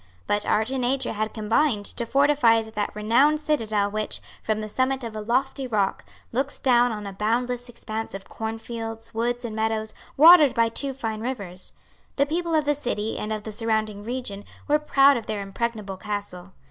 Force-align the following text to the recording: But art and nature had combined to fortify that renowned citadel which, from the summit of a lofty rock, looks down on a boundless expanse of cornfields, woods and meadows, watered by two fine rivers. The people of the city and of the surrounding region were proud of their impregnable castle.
But 0.25 0.47
art 0.47 0.71
and 0.71 0.81
nature 0.81 1.13
had 1.13 1.31
combined 1.31 1.85
to 1.85 2.07
fortify 2.07 2.63
that 2.63 2.89
renowned 2.95 3.39
citadel 3.39 3.91
which, 3.91 4.19
from 4.41 4.57
the 4.57 4.67
summit 4.67 5.03
of 5.03 5.15
a 5.15 5.21
lofty 5.21 5.67
rock, 5.67 6.03
looks 6.31 6.57
down 6.57 6.91
on 6.91 7.05
a 7.05 7.13
boundless 7.13 7.69
expanse 7.69 8.15
of 8.15 8.27
cornfields, 8.27 9.13
woods 9.13 9.45
and 9.45 9.55
meadows, 9.55 9.93
watered 10.17 10.55
by 10.55 10.69
two 10.69 10.93
fine 10.95 11.21
rivers. 11.21 11.71
The 12.15 12.25
people 12.25 12.55
of 12.55 12.65
the 12.65 12.73
city 12.73 13.19
and 13.19 13.31
of 13.31 13.43
the 13.43 13.51
surrounding 13.51 14.03
region 14.03 14.43
were 14.67 14.79
proud 14.79 15.17
of 15.17 15.27
their 15.27 15.43
impregnable 15.43 15.97
castle. 15.97 16.53